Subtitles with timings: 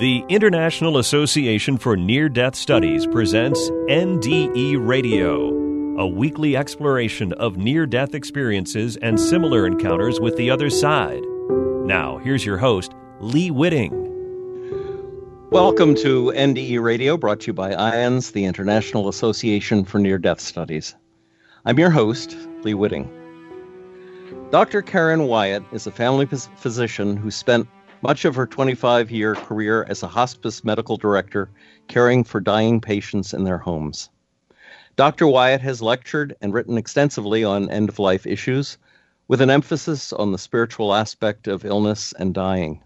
[0.00, 5.48] The International Association for Near Death Studies presents NDE Radio,
[6.00, 11.20] a weekly exploration of near death experiences and similar encounters with the other side.
[11.84, 13.90] Now, here's your host, Lee Witting.
[15.50, 20.40] Welcome to NDE Radio, brought to you by IANDS, the International Association for Near Death
[20.40, 20.94] Studies.
[21.66, 23.06] I'm your host, Lee Witting.
[24.50, 24.80] Dr.
[24.80, 27.68] Karen Wyatt is a family physician who spent
[28.02, 31.50] much of her 25 year career as a hospice medical director
[31.88, 34.08] caring for dying patients in their homes.
[34.96, 35.26] Dr.
[35.26, 38.78] Wyatt has lectured and written extensively on end of life issues,
[39.28, 42.82] with an emphasis on the spiritual aspect of illness and dying.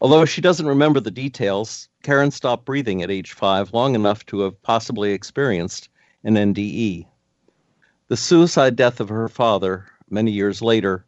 [0.00, 4.40] Although she doesn't remember the details, Karen stopped breathing at age five long enough to
[4.40, 5.88] have possibly experienced
[6.24, 7.06] an NDE.
[8.08, 11.04] The suicide death of her father, many years later,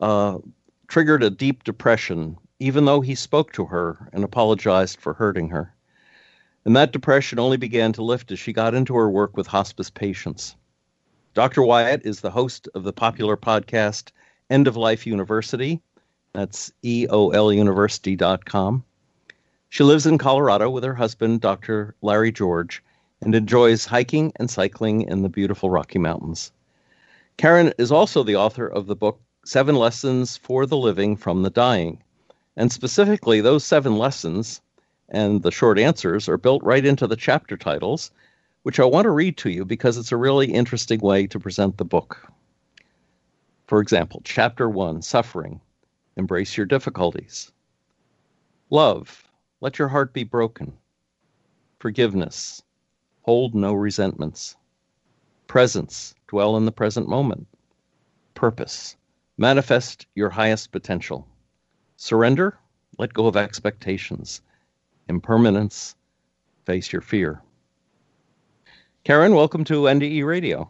[0.00, 0.38] uh,
[0.88, 5.74] triggered a deep depression even though he spoke to her and apologized for hurting her.
[6.64, 9.90] And that depression only began to lift as she got into her work with hospice
[9.90, 10.56] patients.
[11.34, 11.62] Dr.
[11.62, 14.10] Wyatt is the host of the popular podcast
[14.48, 15.82] End of Life University.
[16.32, 18.84] That's eoluniversity.com.
[19.68, 21.94] She lives in Colorado with her husband, Dr.
[22.00, 22.82] Larry George,
[23.20, 26.52] and enjoys hiking and cycling in the beautiful Rocky Mountains.
[27.36, 31.50] Karen is also the author of the book Seven Lessons for the Living from the
[31.50, 32.02] Dying
[32.56, 34.60] and specifically, those seven lessons
[35.08, 38.10] and the short answers are built right into the chapter titles,
[38.62, 41.76] which I want to read to you because it's a really interesting way to present
[41.76, 42.26] the book.
[43.66, 45.60] For example, Chapter 1 Suffering
[46.16, 47.52] Embrace your difficulties.
[48.70, 50.72] Love, let your heart be broken.
[51.78, 52.62] Forgiveness,
[53.22, 54.56] hold no resentments.
[55.46, 57.46] Presence, dwell in the present moment.
[58.34, 58.96] Purpose,
[59.36, 61.28] manifest your highest potential.
[61.96, 62.58] Surrender,
[62.98, 64.42] let go of expectations.
[65.08, 65.94] Impermanence,
[66.64, 67.42] face your fear.
[69.04, 70.68] Karen, welcome to NDE Radio.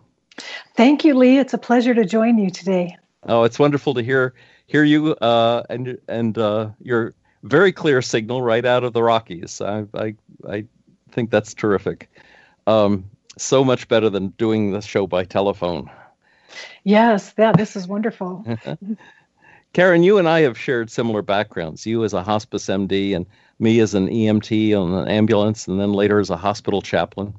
[0.77, 1.39] Thank you, Lee.
[1.39, 2.97] It's a pleasure to join you today.
[3.25, 4.34] Oh, it's wonderful to hear
[4.67, 9.61] hear you uh, and and uh, your very clear signal right out of the Rockies.
[9.61, 10.15] I I,
[10.49, 10.65] I
[11.11, 12.11] think that's terrific.
[12.67, 15.91] Um, so much better than doing the show by telephone.
[16.84, 18.45] Yes, yeah, this is wonderful.
[19.77, 21.85] Karen, you and I have shared similar backgrounds.
[21.85, 23.27] You as a hospice MD, and
[23.59, 27.35] me as an EMT on an ambulance, and then later as a hospital chaplain.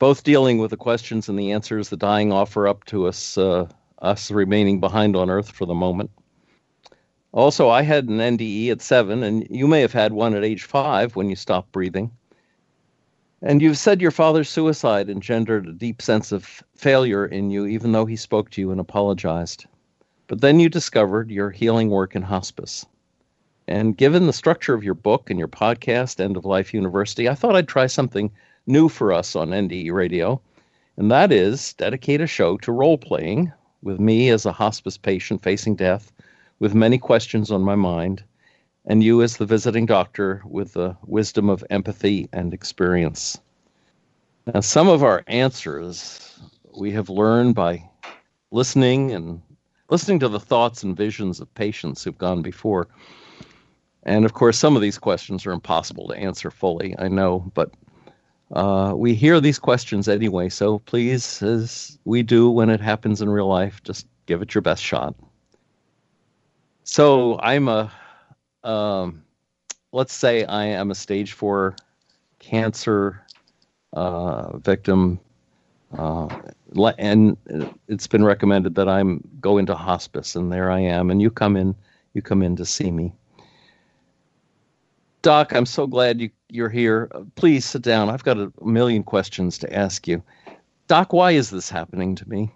[0.00, 3.68] Both dealing with the questions and the answers the dying offer up to us, uh,
[4.02, 6.10] us remaining behind on Earth for the moment.
[7.30, 10.64] Also, I had an NDE at seven, and you may have had one at age
[10.64, 12.10] five when you stopped breathing.
[13.42, 17.92] And you've said your father's suicide engendered a deep sense of failure in you, even
[17.92, 19.66] though he spoke to you and apologized.
[20.26, 22.86] But then you discovered your healing work in hospice.
[23.68, 27.34] And given the structure of your book and your podcast, End of Life University, I
[27.34, 28.30] thought I'd try something
[28.66, 30.40] new for us on NDE Radio.
[30.96, 33.52] And that is dedicate a show to role playing
[33.82, 36.12] with me as a hospice patient facing death
[36.58, 38.22] with many questions on my mind,
[38.86, 43.38] and you as the visiting doctor with the wisdom of empathy and experience.
[44.46, 46.38] Now, some of our answers
[46.76, 47.88] we have learned by
[48.50, 49.42] listening and
[49.88, 52.88] listening to the thoughts and visions of patients who've gone before.
[54.04, 57.70] And of course, some of these questions are impossible to answer fully, I know, but
[58.52, 60.48] uh, we hear these questions anyway.
[60.48, 64.62] So please, as we do when it happens in real life, just give it your
[64.62, 65.14] best shot.
[66.84, 67.90] So I'm a,
[68.62, 69.24] um,
[69.92, 71.76] let's say I am a stage four
[72.38, 73.24] cancer
[73.94, 75.18] uh, victim
[75.98, 76.28] uh,
[76.98, 77.36] and
[77.88, 81.10] it's been recommended that I'm go into hospice, and there I am.
[81.10, 81.74] And you come in,
[82.14, 83.12] you come in to see me.
[85.22, 87.10] Doc, I'm so glad you, you're here.
[87.34, 88.10] Please sit down.
[88.10, 90.22] I've got a million questions to ask you.
[90.86, 92.50] Doc, why is this happening to me?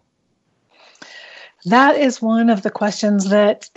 [1.65, 3.71] That is one of the questions that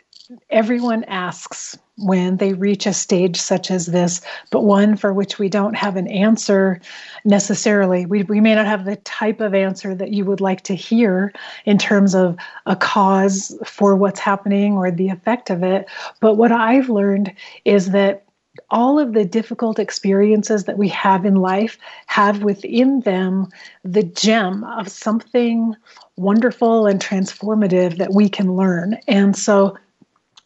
[0.50, 5.50] everyone asks when they reach a stage such as this, but one for which we
[5.50, 6.80] don't have an answer
[7.26, 8.06] necessarily.
[8.06, 11.32] We, we may not have the type of answer that you would like to hear
[11.66, 15.88] in terms of a cause for what's happening or the effect of it.
[16.20, 17.34] But what I've learned
[17.66, 18.26] is that
[18.70, 21.78] all of the difficult experiences that we have in life
[22.08, 23.48] have within them
[23.84, 25.76] the gem of something
[26.18, 28.98] wonderful and transformative that we can learn.
[29.08, 29.78] And so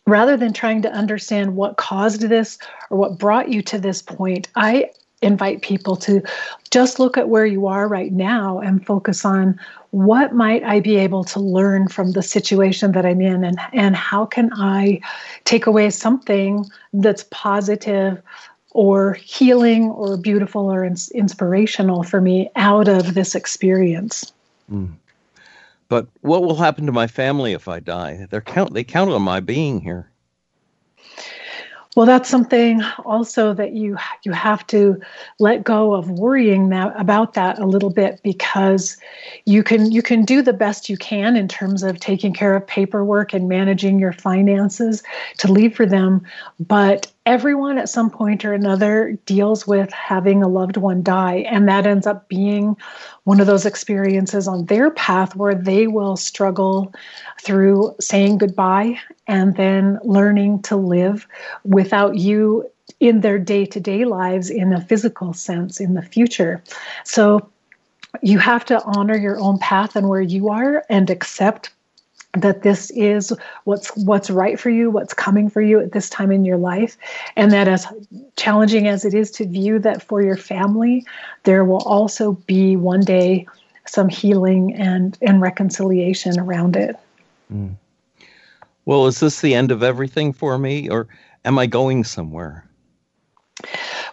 [0.05, 2.57] rather than trying to understand what caused this
[2.89, 4.91] or what brought you to this point, I
[5.21, 6.21] invite people to
[6.69, 9.59] just look at where you are right now and focus on
[9.91, 13.95] what might I be able to learn from the situation that I'm in and, and
[13.95, 14.99] how can I
[15.45, 18.21] take away something that's positive
[18.71, 24.33] or healing or beautiful or ins- inspirational for me out of this experience.
[24.69, 24.95] Mm.
[25.87, 28.27] But what will happen to my family if I die?
[28.29, 30.11] They count they count on my being here.
[31.95, 34.99] Well, that's something also that you you have to
[35.39, 38.97] let go of worrying that, about that a little bit because
[39.45, 42.67] you can you can do the best you can in terms of taking care of
[42.67, 45.03] paperwork and managing your finances
[45.37, 46.21] to leave for them,
[46.59, 51.67] but everyone at some point or another deals with having a loved one die and
[51.67, 52.77] that ends up being
[53.23, 56.93] one of those experiences on their path where they will struggle
[57.41, 61.27] through saying goodbye and then learning to live
[61.63, 62.69] without you
[62.99, 66.63] in their day-to-day lives in a physical sense in the future.
[67.03, 67.49] So
[68.21, 71.71] you have to honor your own path and where you are and accept
[72.35, 73.33] that this is
[73.63, 76.97] what's what's right for you what's coming for you at this time in your life
[77.35, 77.87] and that as
[78.35, 81.05] challenging as it is to view that for your family
[81.43, 83.45] there will also be one day
[83.87, 86.95] some healing and and reconciliation around it
[87.53, 87.73] mm.
[88.85, 91.07] well is this the end of everything for me or
[91.45, 92.67] am i going somewhere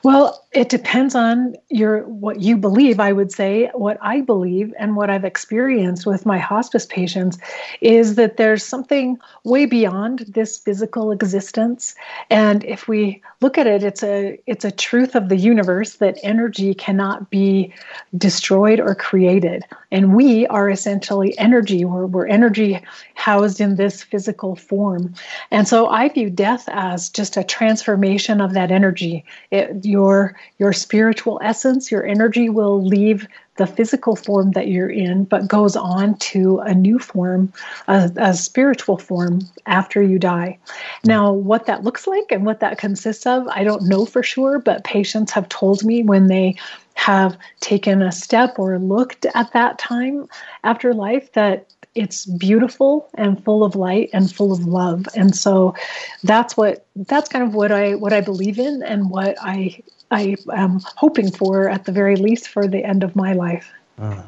[0.04, 3.00] well, it depends on your what you believe.
[3.00, 7.38] I would say what I believe and what I've experienced with my hospice patients
[7.80, 11.94] is that there's something way beyond this physical existence.
[12.30, 16.18] And if we look at it, it's a it's a truth of the universe that
[16.22, 17.72] energy cannot be
[18.18, 19.64] destroyed or created.
[19.90, 21.84] And we are essentially energy.
[21.84, 22.82] We're, we're energy
[23.14, 25.14] housed in this physical form.
[25.50, 29.24] And so I view death as just a transformation of that energy.
[29.50, 35.24] It, your your spiritual essence, your energy will leave the physical form that you're in,
[35.24, 37.52] but goes on to a new form,
[37.86, 40.58] a, a, spiritual form after you die.
[41.04, 44.58] Now, what that looks like and what that consists of, I don't know for sure,
[44.58, 46.56] but patients have told me when they
[46.94, 50.28] have taken a step or looked at that time
[50.64, 55.06] after life that it's beautiful and full of light and full of love.
[55.14, 55.74] And so
[56.22, 59.78] that's what that's kind of what i what i believe in and what i
[60.10, 63.70] i am hoping for at the very least for the end of my life.
[63.98, 64.22] Uh,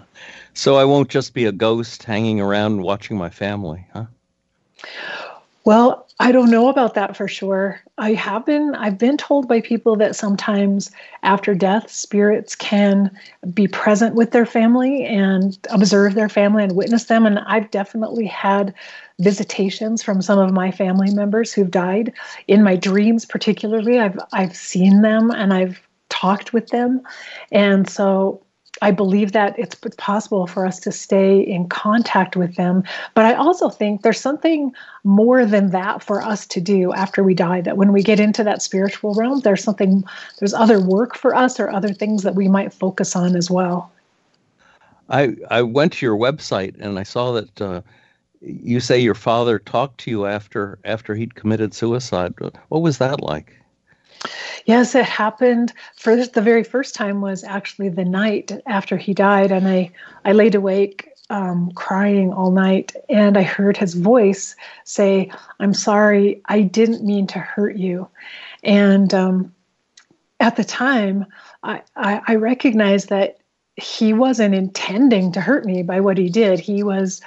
[0.53, 4.05] so i won't just be a ghost hanging around watching my family huh?
[5.65, 7.81] Well, I don't know about that for sure.
[7.99, 10.93] I have been I've been told by people that sometimes
[11.25, 13.11] after death spirits can
[13.53, 18.27] be present with their family and observe their family and witness them and I've definitely
[18.27, 18.75] had
[19.19, 22.13] visitations from some of my family members who've died
[22.47, 23.99] in my dreams particularly.
[23.99, 25.81] I've I've seen them and I've
[26.11, 27.03] talked with them.
[27.51, 28.44] And so
[28.85, 32.85] I believe that it's possible for us to stay in contact with them.
[33.15, 37.33] But I also think there's something more than that for us to do after we
[37.35, 37.63] die.
[37.63, 40.05] That when we get into that spiritual realm, there's something,
[40.39, 43.91] there's other work for us or other things that we might focus on as well.
[45.09, 47.81] I, I went to your website and I saw that uh,
[48.43, 52.35] you say your father talked to you after after he'd committed suicide.
[52.69, 53.57] What was that like?
[54.67, 55.73] Yes, it happened.
[55.97, 59.91] First, the very first time was actually the night after he died, and I
[60.25, 65.31] I laid awake um, crying all night, and I heard his voice say,
[65.61, 68.09] "I'm sorry, I didn't mean to hurt you,"
[68.63, 69.55] and um,
[70.41, 71.27] at the time,
[71.63, 73.39] I, I, I recognized that
[73.77, 76.60] he wasn't intending to hurt me by what he did.
[76.60, 77.20] He was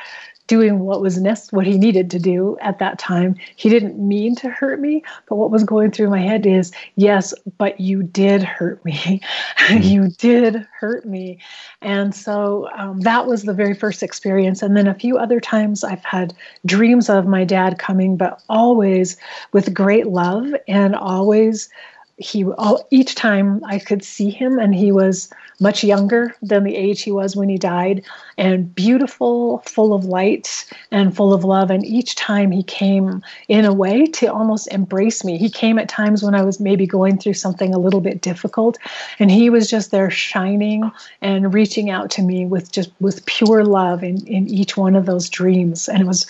[0.48, 3.36] doing what was nest what he needed to do at that time.
[3.56, 7.34] He didn't mean to hurt me, but what was going through my head is, yes,
[7.58, 9.22] but you did hurt me.
[9.68, 9.84] Mm-hmm.
[9.84, 11.40] you did hurt me.
[11.82, 14.62] And so um, that was the very first experience.
[14.62, 16.34] And then a few other times I've had
[16.66, 19.18] dreams of my dad coming, but always
[19.52, 21.70] with great love and always
[22.18, 26.76] he all, each time I could see him and he was much younger than the
[26.76, 28.04] age he was when he died,
[28.38, 31.72] and beautiful, full of light and full of love.
[31.72, 35.38] And each time he came in a way to almost embrace me.
[35.38, 38.78] He came at times when I was maybe going through something a little bit difficult,
[39.20, 43.64] and he was just there shining and reaching out to me with just with pure
[43.64, 45.88] love in, in each one of those dreams.
[45.88, 46.28] And it was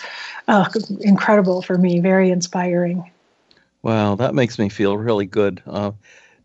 [0.48, 0.70] uh,
[1.01, 3.10] incredible for me, very inspiring.
[3.88, 5.63] Wow, that makes me feel really good.
[5.65, 5.94] Uh,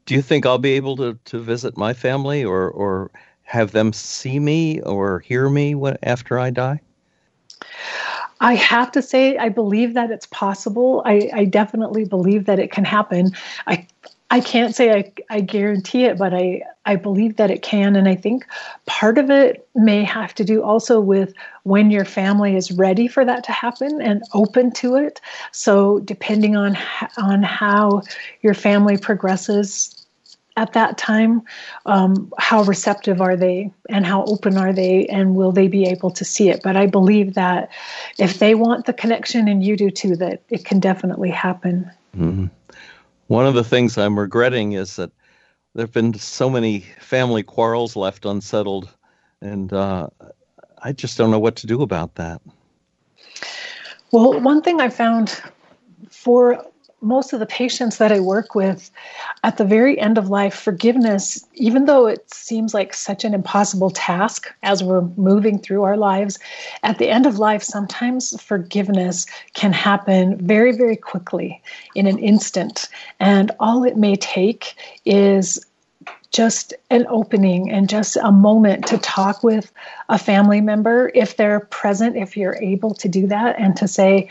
[0.06, 3.10] do you think I'll be able to, to visit my family or, or
[3.42, 6.80] have them see me or hear me when, after I die?
[8.38, 11.02] I have to say, I believe that it's possible.
[11.04, 13.32] I, I definitely believe that it can happen.
[13.66, 13.88] I
[14.32, 17.94] I can't say I, I guarantee it, but I, I believe that it can.
[17.96, 18.46] And I think
[18.86, 21.34] part of it may have to do also with
[21.64, 25.20] when your family is ready for that to happen and open to it.
[25.52, 26.78] So depending on
[27.18, 28.00] on how
[28.40, 29.98] your family progresses
[30.56, 31.42] at that time
[31.84, 36.10] um, how receptive are they and how open are they and will they be able
[36.10, 37.70] to see it but i believe that
[38.18, 42.48] if they want the connection and you do too that it can definitely happen mm-hmm.
[43.32, 45.10] One of the things i'm regretting is that
[45.74, 48.94] there have been so many family quarrels left unsettled
[49.40, 50.06] and uh,
[50.82, 52.42] i just don't know what to do about that.
[54.10, 55.40] Well one thing i found
[56.10, 56.62] for
[57.02, 58.90] most of the patients that I work with
[59.42, 63.90] at the very end of life, forgiveness, even though it seems like such an impossible
[63.90, 66.38] task as we're moving through our lives,
[66.82, 71.60] at the end of life, sometimes forgiveness can happen very, very quickly
[71.94, 72.88] in an instant.
[73.18, 75.64] And all it may take is
[76.30, 79.70] just an opening and just a moment to talk with
[80.08, 84.28] a family member if they're present, if you're able to do that, and to say,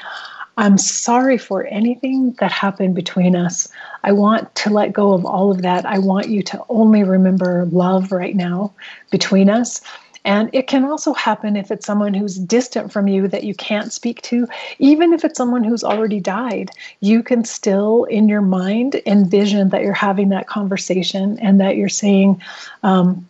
[0.58, 3.68] I'm sorry for anything that happened between us.
[4.04, 5.86] I want to let go of all of that.
[5.86, 8.74] I want you to only remember love right now
[9.12, 9.82] between us.
[10.24, 13.92] And it can also happen if it's someone who's distant from you that you can't
[13.92, 14.48] speak to.
[14.78, 19.82] Even if it's someone who's already died, you can still, in your mind, envision that
[19.82, 22.40] you're having that conversation and that you're saying,
[22.84, 23.28] um,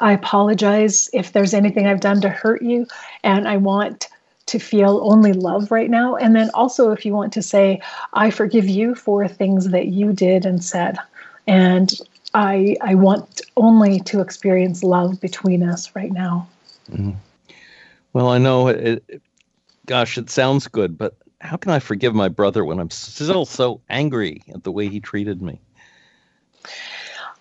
[0.00, 2.86] I apologize if there's anything I've done to hurt you,
[3.22, 4.08] and I want
[4.46, 6.16] to feel only love right now.
[6.16, 7.80] And then also, if you want to say,
[8.12, 10.98] I forgive you for things that you did and said.
[11.46, 11.92] And
[12.34, 16.48] I, I want only to experience love between us right now.
[16.90, 17.12] Mm-hmm.
[18.12, 19.22] Well, I know it, it,
[19.86, 23.80] gosh, it sounds good, but how can I forgive my brother when I'm still so
[23.90, 25.60] angry at the way he treated me?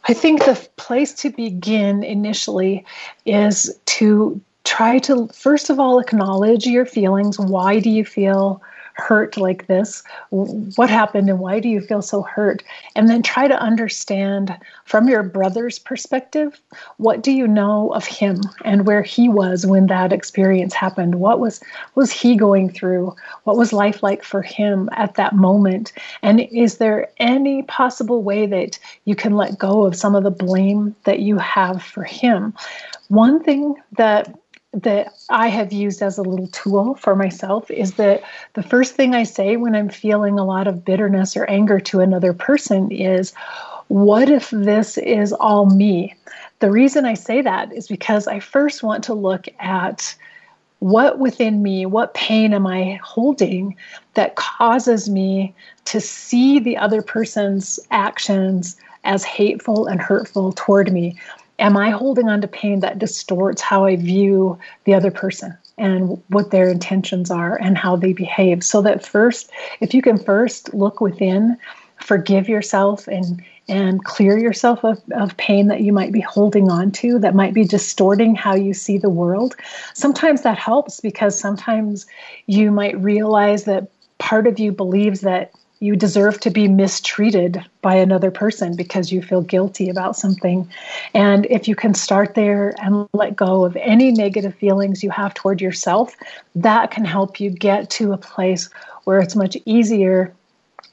[0.06, 2.86] I think the place to begin initially
[3.26, 7.40] is to try to first of all acknowledge your feelings.
[7.40, 8.62] Why do you feel
[8.96, 10.04] hurt like this?
[10.30, 12.64] What happened and why do you feel so hurt?
[12.96, 14.56] And then try to understand
[14.86, 16.62] from your brother's perspective,
[16.98, 21.16] what do you know of him and where he was when that experience happened?
[21.16, 21.60] What was
[21.96, 23.16] was he going through?
[23.46, 25.92] What was life like for him at that moment?
[26.22, 30.32] And is there any possible way that you can let go of some of the
[30.32, 32.54] blame that you have for him?
[33.10, 34.36] One thing that
[34.74, 39.14] that I have used as a little tool for myself is that the first thing
[39.14, 43.34] I say when I'm feeling a lot of bitterness or anger to another person is,
[43.88, 46.16] What if this is all me?
[46.60, 50.16] The reason I say that is because I first want to look at
[50.80, 53.76] what within me, what pain am I holding
[54.16, 55.54] that causes me
[55.86, 58.76] to see the other person's actions
[59.06, 61.18] as hateful and hurtful toward me?
[61.60, 66.22] Am I holding on to pain that distorts how I view the other person and
[66.28, 68.64] what their intentions are and how they behave?
[68.64, 71.58] So that first, if you can first look within,
[71.98, 76.92] forgive yourself and and clear yourself of, of pain that you might be holding on
[76.92, 79.56] to that might be distorting how you see the world.
[79.94, 82.06] Sometimes that helps because sometimes
[82.46, 85.54] you might realize that part of you believes that
[85.84, 90.66] you deserve to be mistreated by another person because you feel guilty about something.
[91.14, 95.34] And if you can start there and let go of any negative feelings you have
[95.34, 96.16] toward yourself,
[96.56, 98.70] that can help you get to a place
[99.04, 100.34] where it's much easier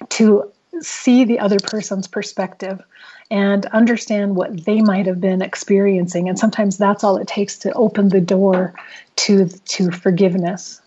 [0.08, 2.82] to see the other person's perspective
[3.30, 7.70] and understand what they might have been experiencing and sometimes that's all it takes to
[7.74, 8.72] open the door
[9.16, 10.80] to to forgiveness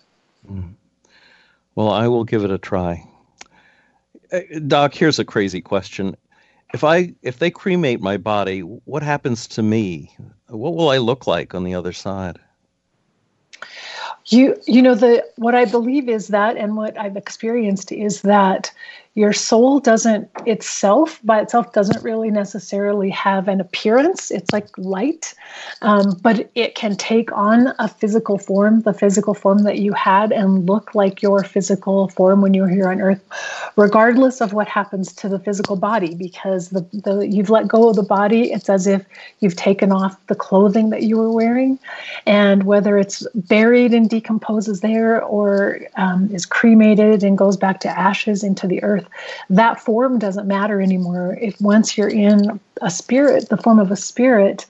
[0.50, 0.68] mm.
[1.76, 3.06] well i will give it a try
[4.34, 6.16] Uh, Doc, here's a crazy question.
[6.72, 10.14] If I if they cremate my body, what happens to me?
[10.48, 12.40] What will I look like on the other side?
[14.26, 18.72] You you know the what I believe is that and what I've experienced is that
[19.14, 24.30] your soul doesn't itself by itself doesn't really necessarily have an appearance.
[24.30, 25.34] It's like light
[25.82, 30.32] um, but it can take on a physical form the physical form that you had
[30.32, 33.22] and look like your physical form when you were here on earth
[33.76, 37.96] regardless of what happens to the physical body because the, the you've let go of
[37.96, 38.52] the body.
[38.52, 39.04] It's as if
[39.40, 41.78] you've taken off the clothing that you were wearing
[42.26, 47.88] and whether it's buried and decomposes there or um, is cremated and goes back to
[47.88, 49.03] ashes into the earth
[49.50, 51.38] that form doesn't matter anymore.
[51.40, 54.66] If once you're in a spirit, the form of a spirit,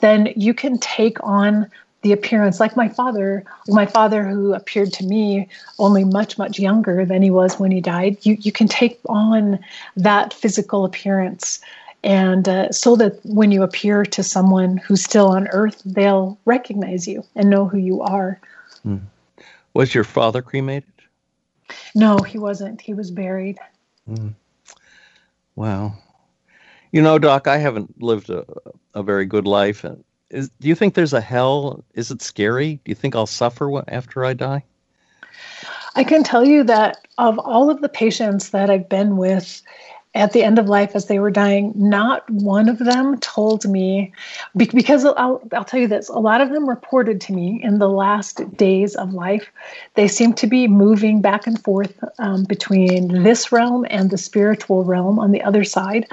[0.00, 1.70] then you can take on
[2.02, 2.60] the appearance.
[2.60, 7.30] Like my father my father who appeared to me only much much younger than he
[7.30, 9.58] was when he died you you can take on
[9.96, 11.60] that physical appearance.
[12.04, 17.08] And uh, so that when you appear to someone who's still on earth they'll recognize
[17.08, 18.40] you and know who you are.
[18.84, 18.98] Hmm.
[19.74, 20.84] was your father cremated?
[21.96, 22.80] No he wasn't.
[22.80, 23.58] He was buried
[24.08, 24.34] Mm.
[25.56, 25.94] Wow.
[26.92, 28.44] You know, Doc, I haven't lived a,
[28.94, 29.84] a very good life.
[30.30, 31.84] Is, do you think there's a hell?
[31.94, 32.74] Is it scary?
[32.84, 34.64] Do you think I'll suffer after I die?
[35.94, 39.62] I can tell you that of all of the patients that I've been with
[40.18, 44.12] at the end of life as they were dying, not one of them told me,
[44.56, 47.88] because I'll, I'll tell you this a lot of them reported to me in the
[47.88, 49.48] last days of life.
[49.94, 54.82] They seemed to be moving back and forth um, between this realm and the spiritual
[54.82, 56.04] realm on the other side.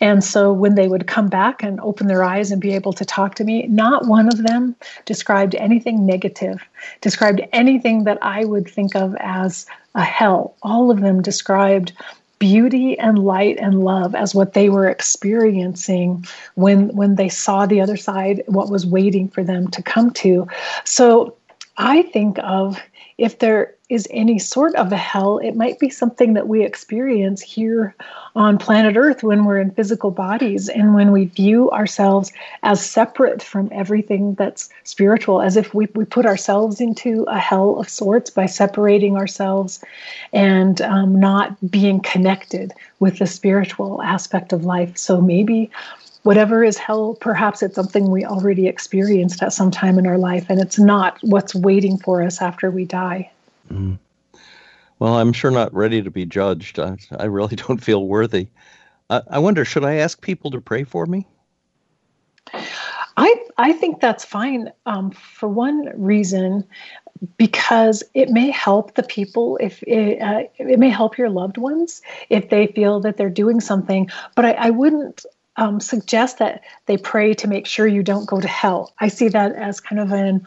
[0.00, 3.04] And so when they would come back and open their eyes and be able to
[3.04, 6.62] talk to me, not one of them described anything negative,
[7.00, 10.54] described anything that I would think of as a hell.
[10.62, 11.92] All of them described
[12.38, 17.80] beauty and light and love as what they were experiencing when when they saw the
[17.80, 20.46] other side what was waiting for them to come to.
[20.84, 21.34] So
[21.80, 22.80] i think of
[23.18, 27.42] if there is any sort of a hell, it might be something that we experience
[27.42, 27.94] here
[28.36, 32.30] on planet Earth when we're in physical bodies and when we view ourselves
[32.62, 37.80] as separate from everything that's spiritual, as if we, we put ourselves into a hell
[37.80, 39.82] of sorts by separating ourselves
[40.32, 44.96] and um, not being connected with the spiritual aspect of life.
[44.96, 45.70] So maybe
[46.28, 50.44] whatever is hell, perhaps it's something we already experienced at some time in our life,
[50.50, 53.30] and it's not what's waiting for us after we die.
[53.72, 53.98] Mm.
[54.98, 56.78] Well, I'm sure not ready to be judged.
[56.78, 58.48] I, I really don't feel worthy.
[59.08, 61.26] I, I wonder, should I ask people to pray for me?
[63.16, 64.70] I I think that's fine.
[64.84, 66.62] Um, for one reason,
[67.38, 72.02] because it may help the people if it, uh, it may help your loved ones
[72.28, 74.10] if they feel that they're doing something.
[74.36, 75.24] But I, I wouldn't
[75.58, 78.94] um, suggest that they pray to make sure you don't go to hell.
[79.00, 80.46] I see that as kind of an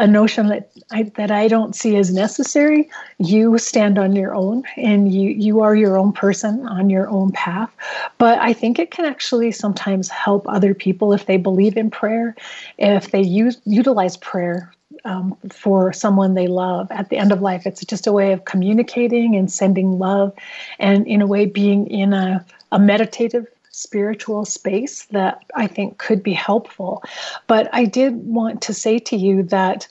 [0.00, 2.88] a notion that I, that I don't see as necessary.
[3.18, 7.32] You stand on your own, and you you are your own person on your own
[7.32, 7.70] path.
[8.16, 12.34] But I think it can actually sometimes help other people if they believe in prayer,
[12.78, 17.66] if they use utilize prayer um, for someone they love at the end of life.
[17.66, 20.32] It's just a way of communicating and sending love,
[20.78, 26.22] and in a way being in a, a meditative spiritual space that I think could
[26.22, 27.02] be helpful.
[27.46, 29.88] But I did want to say to you that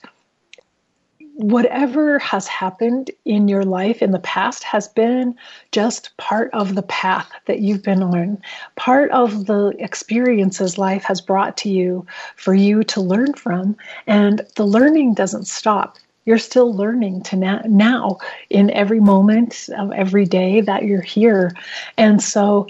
[1.34, 5.34] whatever has happened in your life in the past has been
[5.72, 8.36] just part of the path that you've been on,
[8.76, 13.74] part of the experiences life has brought to you for you to learn from.
[14.06, 15.96] And the learning doesn't stop.
[16.26, 18.18] You're still learning to now, now
[18.50, 21.52] in every moment of every day that you're here.
[21.96, 22.68] And so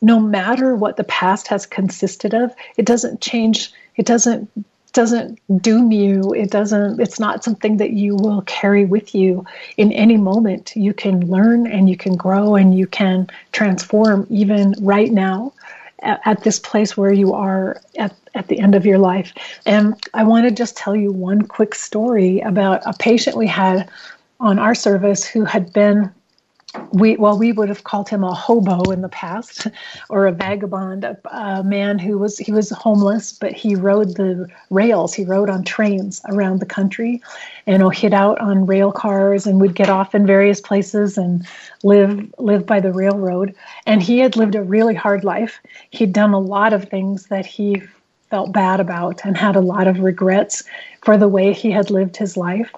[0.00, 4.50] no matter what the past has consisted of, it doesn't change, it doesn't
[4.92, 6.32] doesn't doom you.
[6.32, 9.44] It doesn't it's not something that you will carry with you
[9.76, 10.74] in any moment.
[10.74, 15.52] You can learn and you can grow and you can transform even right now
[16.00, 19.32] at, at this place where you are at, at the end of your life.
[19.66, 23.88] And I want to just tell you one quick story about a patient we had
[24.40, 26.12] on our service who had been
[26.92, 29.66] we well we would have called him a hobo in the past
[30.10, 34.48] or a vagabond a, a, man who was he was homeless but he rode the
[34.70, 35.14] rails.
[35.14, 37.22] He rode on trains around the country
[37.66, 41.46] and you hid out on rail cars and would get off in various places and
[41.82, 43.54] live live by the railroad.
[43.86, 45.60] And he had lived a really hard life.
[45.90, 47.82] He'd done a lot of things that he
[48.30, 50.62] felt bad about and had a lot of regrets
[51.02, 52.70] for the way he had lived his life.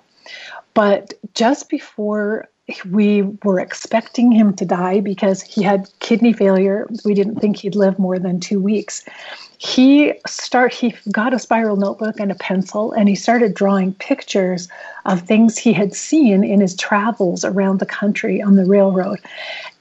[0.75, 2.49] But just before
[2.85, 6.87] we were expecting him to die because he had kidney failure.
[7.05, 9.05] We didn't think he'd live more than two weeks.
[9.59, 14.69] He start he got a spiral notebook and a pencil and he started drawing pictures
[15.05, 19.21] of things he had seen in his travels around the country on the railroad.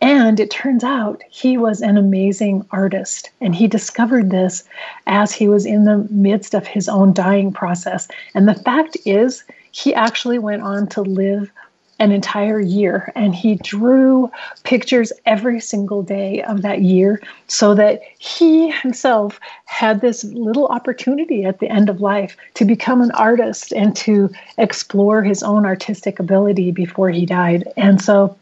[0.02, 3.30] And it turns out he was an amazing artist.
[3.40, 4.64] And he discovered this
[5.08, 8.08] as he was in the midst of his own dying process.
[8.34, 11.52] And the fact is, he actually went on to live
[12.00, 14.32] an entire year and he drew
[14.64, 21.44] pictures every single day of that year so that he himself had this little opportunity
[21.44, 26.20] at the end of life to become an artist and to explore his own artistic
[26.20, 27.68] ability before he died.
[27.76, 28.38] And so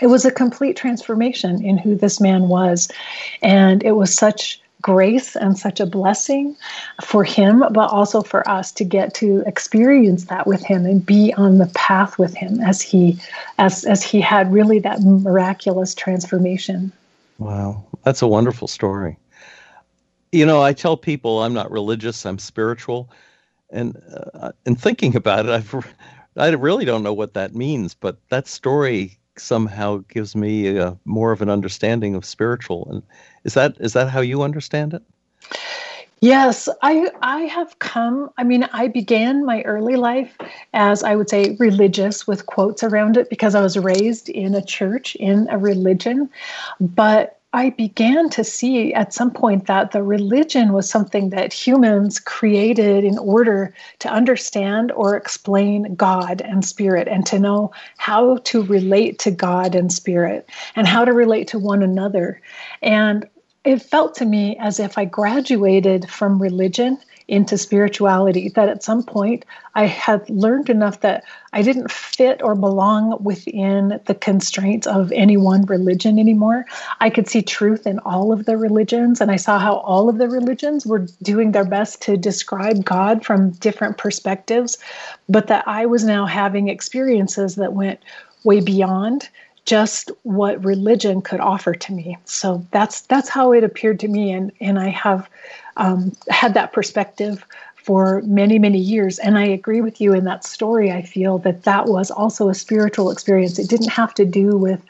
[0.00, 2.88] it was a complete transformation in who this man was.
[3.42, 6.56] And it was such grace and such a blessing
[7.02, 11.32] for him, but also for us to get to experience that with him and be
[11.34, 13.18] on the path with him as he
[13.58, 16.92] as as he had really that miraculous transformation.
[17.38, 19.16] Wow, that's a wonderful story.
[20.32, 23.10] You know, I tell people I'm not religious, I'm spiritual,
[23.70, 24.00] and
[24.34, 25.94] uh, in thinking about it, I've
[26.36, 31.32] I really don't know what that means, but that story somehow gives me a, more
[31.32, 32.88] of an understanding of spiritual.
[32.90, 33.02] And
[33.44, 35.02] is that is that how you understand it?
[36.20, 38.30] Yes, I I have come.
[38.38, 40.38] I mean, I began my early life
[40.72, 44.64] as I would say religious with quotes around it because I was raised in a
[44.64, 46.30] church in a religion,
[46.78, 52.18] but I began to see at some point that the religion was something that humans
[52.18, 58.62] created in order to understand or explain God and spirit and to know how to
[58.62, 62.40] relate to God and spirit and how to relate to one another.
[62.80, 63.28] And
[63.64, 66.98] it felt to me as if I graduated from religion
[67.32, 72.54] into spirituality, that at some point I had learned enough that I didn't fit or
[72.54, 76.66] belong within the constraints of any one religion anymore.
[77.00, 80.18] I could see truth in all of the religions, and I saw how all of
[80.18, 84.76] the religions were doing their best to describe God from different perspectives,
[85.26, 88.00] but that I was now having experiences that went
[88.44, 89.30] way beyond
[89.64, 92.18] just what religion could offer to me.
[92.24, 95.28] So that's that's how it appeared to me, and and I have
[95.76, 97.46] um, had that perspective
[97.76, 99.18] for many many years.
[99.18, 100.90] And I agree with you in that story.
[100.90, 103.58] I feel that that was also a spiritual experience.
[103.58, 104.84] It didn't have to do with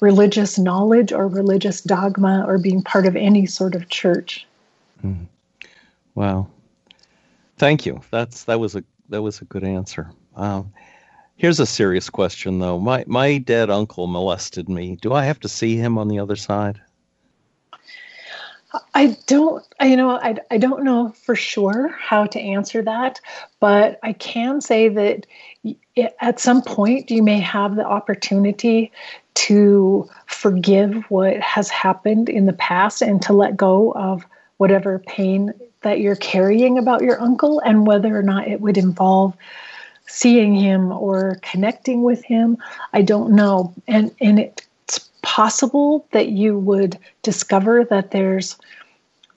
[0.00, 4.46] religious knowledge or religious dogma or being part of any sort of church.
[5.04, 5.26] Mm.
[6.14, 6.48] Wow,
[7.58, 8.00] thank you.
[8.10, 10.10] That's that was a that was a good answer.
[10.36, 10.72] Um,
[11.36, 12.78] Here's a serious question, though.
[12.78, 14.96] My my dead uncle molested me.
[14.96, 16.80] Do I have to see him on the other side?
[18.94, 23.20] I don't, you know, I, I don't know for sure how to answer that,
[23.60, 25.26] but I can say that
[26.20, 28.92] at some point you may have the opportunity
[29.34, 35.52] to forgive what has happened in the past and to let go of whatever pain
[35.82, 39.34] that you're carrying about your uncle and whether or not it would involve
[40.06, 42.58] seeing him or connecting with him.
[42.92, 43.74] I don't know.
[43.86, 44.66] And and it's
[45.22, 48.56] possible that you would discover that there's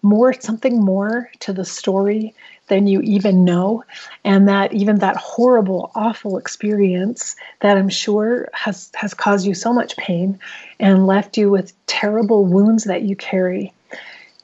[0.02, 2.34] more something more to the story
[2.68, 3.84] than you even know
[4.24, 9.74] and that even that horrible awful experience that i'm sure has has caused you so
[9.74, 10.40] much pain
[10.80, 13.74] and left you with terrible wounds that you carry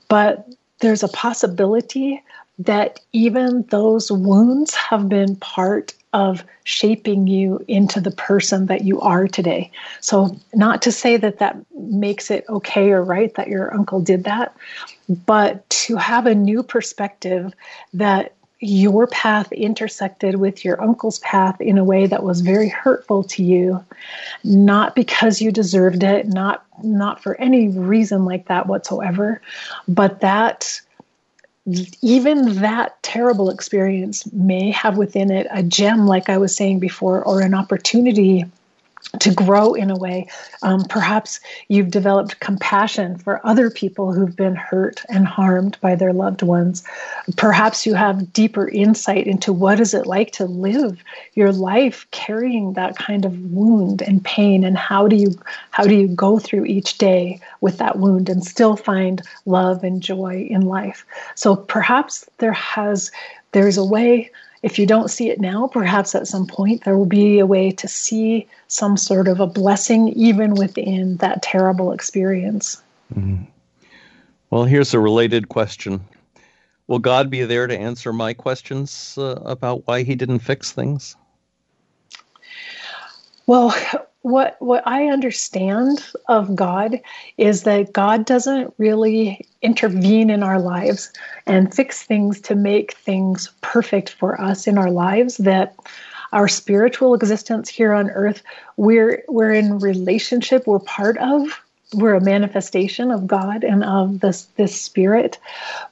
[0.10, 0.48] but
[0.80, 2.22] there's a possibility
[2.60, 9.02] that even those wounds have been part of shaping you into the person that you
[9.02, 9.70] are today.
[10.00, 14.24] So, not to say that that makes it okay or right that your uncle did
[14.24, 14.56] that,
[15.26, 17.54] but to have a new perspective
[17.94, 23.22] that your path intersected with your uncle's path in a way that was very hurtful
[23.22, 23.84] to you
[24.46, 29.42] not because you deserved it not not for any reason like that whatsoever
[29.90, 30.82] but that
[32.02, 37.24] even that terrible experience may have within it a gem, like I was saying before,
[37.24, 38.46] or an opportunity
[39.20, 40.28] to grow in a way.
[40.62, 46.14] Um, perhaps you've developed compassion for other people who've been hurt and harmed by their
[46.14, 46.84] loved ones.
[47.38, 52.74] Perhaps you have deeper insight into what is it like to live your life carrying
[52.74, 55.34] that kind of wound and pain, and how do you
[55.72, 60.02] how do you go through each day with that wound and still find love and
[60.02, 61.06] joy in life.
[61.36, 63.12] So perhaps there has
[63.52, 64.32] there's a way
[64.66, 67.70] if you don't see it now, perhaps at some point there will be a way
[67.70, 72.82] to see some sort of a blessing even within that terrible experience.
[73.14, 73.44] Mm-hmm.
[74.50, 76.02] Well, here's a related question
[76.88, 81.16] Will God be there to answer my questions uh, about why he didn't fix things?
[83.46, 83.76] Well,
[84.26, 87.00] what what I understand of God
[87.38, 91.14] is that God doesn't really intervene in our lives
[91.46, 95.76] and fix things to make things perfect for us in our lives that
[96.34, 98.42] our spiritual existence here on earth
[98.78, 101.62] we're we're in relationship we're part of
[101.94, 105.38] we're a manifestation of God and of this this spirit.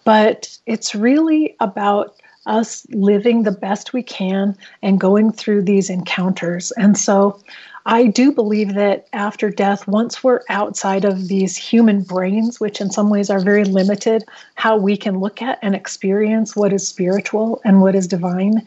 [0.03, 2.15] But it's really about
[2.45, 6.71] us living the best we can and going through these encounters.
[6.71, 7.39] And so
[7.85, 12.89] I do believe that after death, once we're outside of these human brains, which in
[12.89, 14.23] some ways are very limited,
[14.55, 18.65] how we can look at and experience what is spiritual and what is divine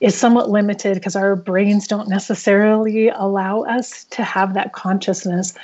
[0.00, 5.54] is somewhat limited because our brains don't necessarily allow us to have that consciousness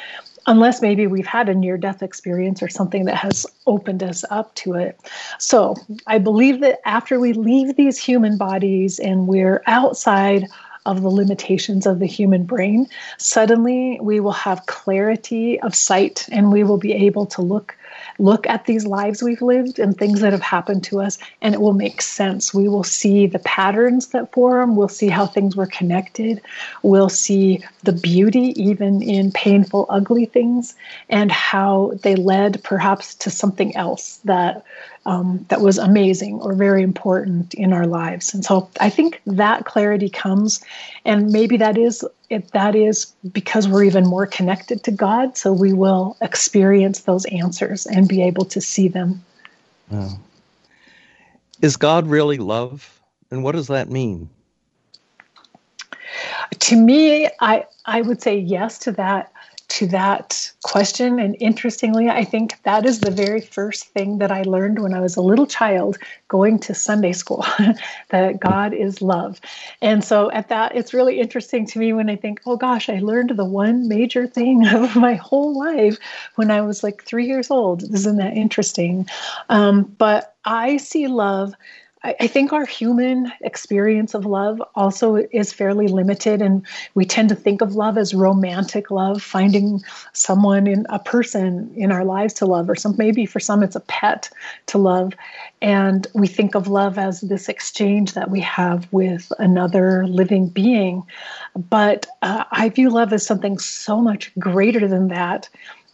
[0.47, 4.55] unless maybe we've had a near death experience or something that has opened us up
[4.57, 4.99] to it.
[5.39, 10.49] So I believe that after we leave these human bodies and we're outside
[10.87, 12.87] of the limitations of the human brain,
[13.19, 17.77] suddenly we will have clarity of sight and we will be able to look
[18.19, 21.61] look at these lives we've lived and things that have happened to us, and it
[21.61, 22.55] will make sense.
[22.55, 26.41] We will see the patterns that form, we'll see how things were connected,
[26.83, 30.75] we'll see the beauty even in painful, ugly things,
[31.09, 34.65] and how they led perhaps to something else that
[35.05, 38.33] um, that was amazing or very important in our lives.
[38.35, 40.63] And so I think that clarity comes,
[41.05, 45.37] and maybe that is it, that is because we're even more connected to God.
[45.37, 49.25] So we will experience those answers and be able to see them.
[51.61, 53.01] Is God really love?
[53.31, 54.29] And what does that mean?
[56.59, 59.33] To me, I I would say yes to that
[59.73, 61.19] to that question.
[61.19, 65.01] And interestingly, I think that is the very first thing that I learned when I
[65.01, 65.97] was a little child
[66.29, 67.47] going to Sunday school
[68.11, 69.41] that God is love.
[69.81, 72.99] And so at that, it's really interesting to me when I think, oh gosh, I
[72.99, 75.97] learned the one major thing of my whole life
[76.35, 77.83] when I was like three years old.
[77.83, 79.09] Isn't that interesting?
[79.49, 81.55] Um, but I see love
[82.05, 87.37] I, think our human experience of love also is fairly limited, and we tend to
[87.37, 89.81] think of love as romantic love, finding
[90.13, 93.77] someone in a person in our lives to love, or some maybe for some it's
[93.77, 94.29] a pet
[94.67, 95.13] to love,
[95.61, 101.05] and we think of love as this exchange that we have with another living being.
[101.55, 105.49] But uh, I view love as something so much greater than that.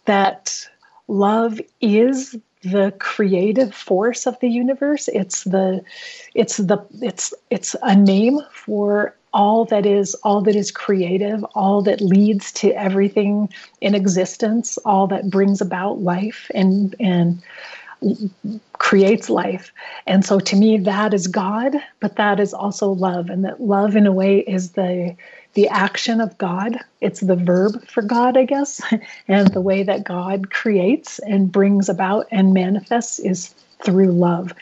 [0.05, 0.67] That
[1.07, 5.07] love is the creative force of the universe.
[5.07, 5.83] It's the
[6.35, 11.83] it's the it's it's a name for all that is all that is creative all
[11.83, 13.47] that leads to everything
[13.79, 17.41] in existence all that brings about life and and
[18.73, 19.71] creates life.
[20.07, 23.29] And so to me that is god but that is also love.
[23.29, 25.15] And that love in a way is the
[25.53, 26.77] the action of God.
[27.01, 28.81] It's the verb for God, I guess.
[29.27, 34.53] And the way that God creates and brings about and manifests is through love.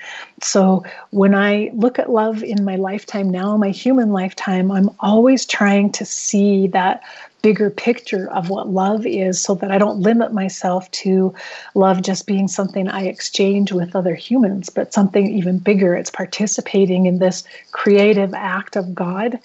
[0.41, 5.45] So when I look at love in my lifetime now, my human lifetime, I'm always
[5.45, 7.02] trying to see that
[7.41, 11.34] bigger picture of what love is so that I don't limit myself to
[11.76, 15.95] love just being something I exchange with other humans, but something even bigger.
[15.95, 19.39] It's participating in this creative act of God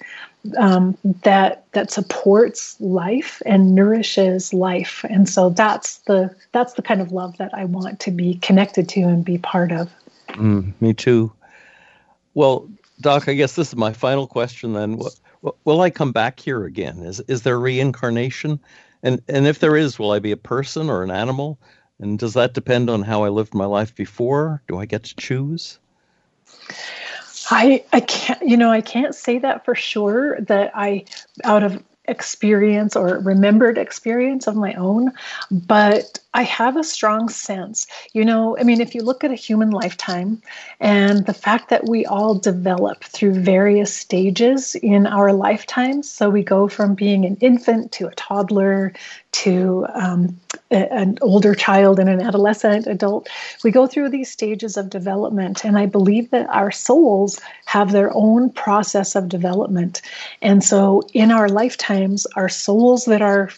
[0.57, 5.05] um, that that supports life and nourishes life.
[5.09, 8.89] And so that's the that's the kind of love that i want to be connected
[8.89, 9.89] to and be part of.
[10.29, 11.31] Mm, me too.
[12.33, 12.69] Well
[13.01, 14.99] doc i guess this is my final question then.
[15.65, 16.99] Will i come back here again?
[16.99, 18.59] Is is there reincarnation?
[19.01, 21.59] And and if there is will i be a person or an animal?
[21.99, 24.61] And does that depend on how i lived my life before?
[24.67, 25.79] Do i get to choose
[27.49, 31.05] I I can't you know I can't say that for sure that I
[31.43, 35.11] out of experience or remembered experience of my own,
[35.51, 37.85] but I have a strong sense.
[38.13, 40.41] You know, I mean, if you look at a human lifetime
[40.79, 46.43] and the fact that we all develop through various stages in our lifetimes, so we
[46.43, 48.93] go from being an infant to a toddler
[49.33, 50.39] to um,
[50.71, 53.29] a, an older child and an adolescent adult,
[53.63, 55.63] we go through these stages of development.
[55.63, 60.01] And I believe that our souls have their own process of development.
[60.41, 63.49] And so in our lifetimes, our souls that are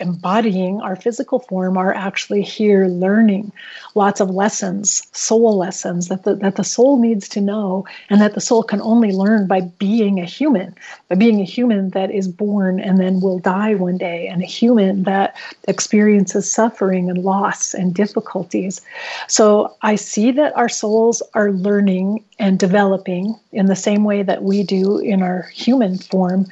[0.00, 3.52] embodying our physical form are actually here learning
[3.94, 8.34] lots of lessons, soul lessons that the, that the soul needs to know and that
[8.34, 10.74] the soul can only learn by being a human,
[11.08, 14.46] by being a human that is born and then will die one day, and a
[14.46, 18.80] human that experiences suffering and loss and difficulties.
[19.26, 24.42] So I see that our souls are learning and developing in the same way that
[24.42, 26.46] we do in our human form.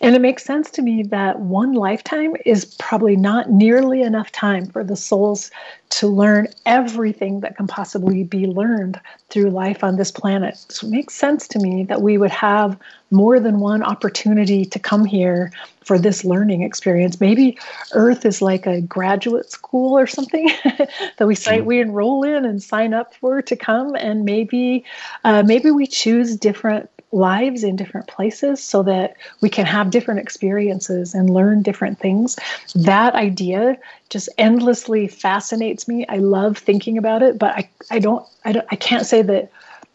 [0.00, 4.66] And it makes sense to me that one lifetime is probably not nearly enough time
[4.66, 5.50] for the souls
[5.88, 10.56] to learn everything that can possibly be learned through life on this planet.
[10.68, 12.78] So it makes sense to me that we would have
[13.10, 15.52] more than one opportunity to come here
[15.84, 17.20] for this learning experience.
[17.20, 17.56] Maybe
[17.92, 22.62] Earth is like a graduate school or something that we sign, we enroll in and
[22.62, 24.84] sign up for to come, and maybe
[25.24, 30.20] uh, maybe we choose different lives in different places so that we can have different
[30.20, 32.36] experiences and learn different things.
[32.74, 33.78] That idea
[34.10, 36.06] just endlessly fascinates me.
[36.08, 39.50] I love thinking about it, but I, I don't I don't I can't say that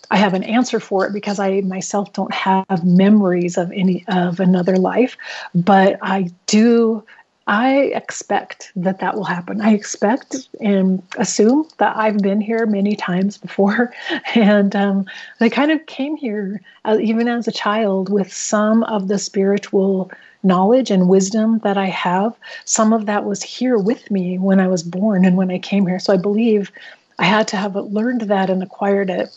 [0.10, 4.40] I have an answer for it because I myself don't have memories of any of
[4.40, 5.16] another life,
[5.56, 7.04] but I do
[7.52, 9.60] I expect that that will happen.
[9.60, 13.94] I expect and assume that I've been here many times before.
[14.36, 15.06] And um,
[15.42, 20.10] I kind of came here, uh, even as a child, with some of the spiritual
[20.44, 22.34] knowledge and wisdom that I have.
[22.64, 25.86] Some of that was here with me when I was born and when I came
[25.86, 26.00] here.
[26.00, 26.72] So I believe
[27.20, 29.30] I had to have learned that and acquired it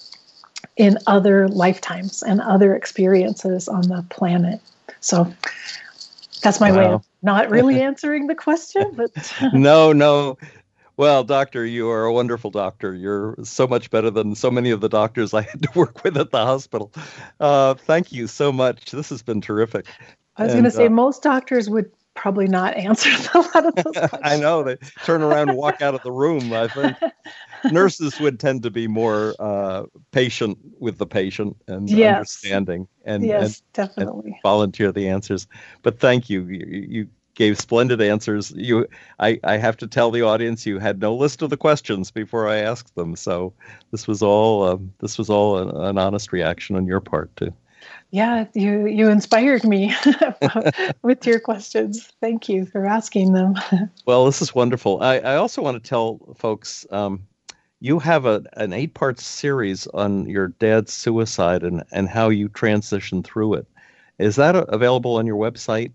[0.77, 4.61] in other lifetimes and other experiences on the planet.
[5.01, 5.35] So
[6.43, 6.79] that's my wow.
[6.79, 9.11] way of not really answering the question, but
[9.53, 10.39] no, no.
[10.97, 12.95] Well, doctor, you are a wonderful doctor.
[12.95, 16.17] You're so much better than so many of the doctors I had to work with
[16.17, 16.93] at the hospital.
[17.41, 18.93] Uh, thank you so much.
[18.93, 19.87] This has been terrific.
[20.37, 23.75] I was going to say uh, most doctors would probably not answer a lot of
[23.75, 24.23] those questions.
[24.23, 26.53] I know they turn around and walk out of the room.
[26.53, 26.97] I think
[27.73, 32.17] nurses would tend to be more uh, patient with the patient and yes.
[32.17, 35.47] understanding and, yes, and, definitely and volunteer the answers.
[35.83, 36.47] But thank you.
[36.47, 38.53] You, you gave splendid answers.
[38.57, 38.87] You,
[39.19, 42.49] I, I have to tell the audience you had no list of the questions before
[42.49, 43.17] I asked them.
[43.17, 43.53] So
[43.91, 47.53] this was all um, this was all an, an honest reaction on your part too
[48.15, 49.93] yeah, you you inspired me
[51.03, 52.13] with your questions.
[52.21, 53.57] Thank you for asking them.
[54.07, 55.03] well, this is wonderful.
[55.03, 57.27] I, I also want to tell folks um,
[57.81, 62.49] you have a an eight part series on your dad's suicide and and how you
[62.49, 63.67] transitioned through it.
[64.21, 65.91] Is that available on your website?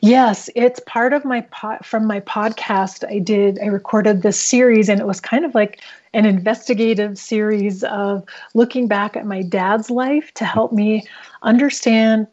[0.00, 3.08] Yes, it's part of my po- from my podcast.
[3.08, 5.80] I did I recorded this series and it was kind of like
[6.14, 11.06] an investigative series of looking back at my dad's life to help me
[11.42, 12.26] understand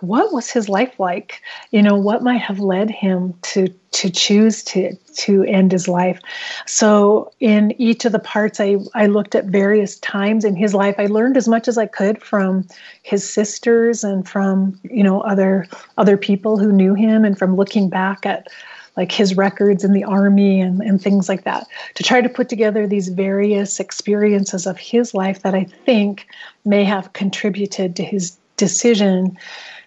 [0.00, 4.62] what was his life like you know what might have led him to to choose
[4.64, 6.18] to to end his life.
[6.66, 10.96] So in each of the parts i i looked at various times in his life.
[10.98, 12.66] I learned as much as i could from
[13.02, 15.66] his sisters and from you know other
[15.98, 18.48] other people who knew him and from looking back at
[18.96, 22.48] like his records in the army and, and things like that to try to put
[22.48, 26.26] together these various experiences of his life that i think
[26.64, 29.36] may have contributed to his decision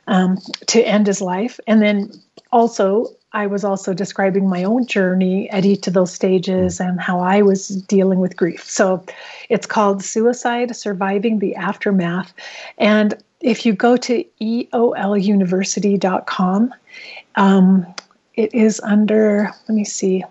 [0.08, 0.38] um,
[0.68, 1.60] to end his life.
[1.68, 2.12] And then
[2.52, 7.20] also, I was also describing my own journey at each of those stages and how
[7.20, 8.64] I was dealing with grief.
[8.64, 9.04] So
[9.50, 12.32] it's called Suicide Surviving the Aftermath.
[12.78, 16.74] And if you go to eoluniversity.com,
[17.36, 17.88] um,
[18.36, 20.24] it is under, let me see,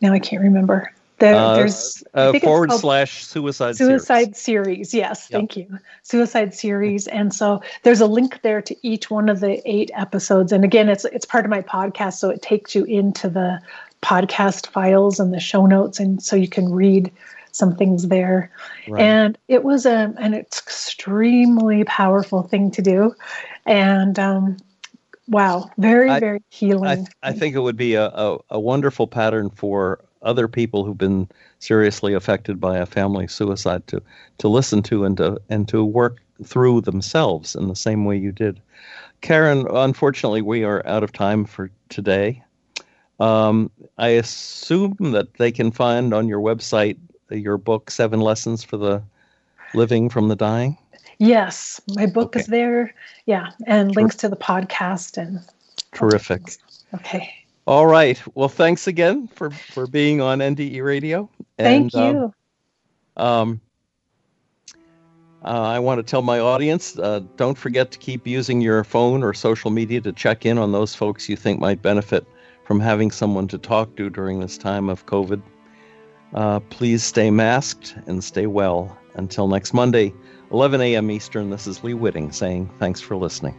[0.00, 0.92] now I can't remember.
[1.18, 4.90] There, uh, there's uh, forward slash suicide suicide series.
[4.90, 4.94] series.
[4.94, 5.38] Yes, yep.
[5.38, 5.78] thank you.
[6.04, 10.52] Suicide series, and so there's a link there to each one of the eight episodes.
[10.52, 13.60] And again, it's it's part of my podcast, so it takes you into the
[14.00, 17.10] podcast files and the show notes, and so you can read
[17.50, 18.52] some things there.
[18.86, 19.02] Right.
[19.02, 23.16] And it was a an extremely powerful thing to do,
[23.66, 24.56] and um,
[25.28, 27.06] wow, very I, very healing.
[27.22, 30.98] I, I, think it would be a, a, a wonderful pattern for other people who've
[30.98, 34.02] been seriously affected by a family suicide to
[34.38, 38.32] to listen to and to and to work through themselves in the same way you
[38.32, 38.60] did.
[39.20, 42.42] Karen, unfortunately, we are out of time for today.
[43.18, 46.98] Um, I assume that they can find on your website
[47.30, 49.02] your book, Seven Lessons for the
[49.74, 50.78] Living from the Dying.
[51.18, 52.40] Yes, my book okay.
[52.40, 52.94] is there.
[53.26, 55.40] Yeah, and links to the podcast and.
[55.92, 56.42] Terrific.
[56.94, 57.32] Okay.
[57.66, 58.20] All right.
[58.34, 61.28] Well, thanks again for for being on NDE Radio.
[61.58, 62.32] And, Thank you.
[63.16, 63.60] Um, um,
[65.44, 69.22] uh, I want to tell my audience uh, don't forget to keep using your phone
[69.22, 72.26] or social media to check in on those folks you think might benefit
[72.64, 75.40] from having someone to talk to during this time of COVID.
[76.34, 78.96] Uh, please stay masked and stay well.
[79.14, 80.12] Until next Monday,
[80.50, 81.10] 11 a.m.
[81.10, 83.54] Eastern, this is Lee Witting saying thanks for listening.